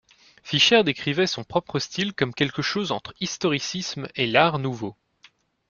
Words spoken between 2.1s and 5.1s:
comme quelque chose entre historicisme et l’Art nouveau.